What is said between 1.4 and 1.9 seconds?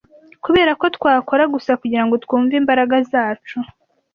gusa